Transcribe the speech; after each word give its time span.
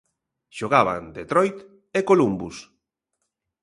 Xogaban 0.57 1.03
Detroit 1.17 1.57
e 1.97 1.99
Columbus. 2.09 2.57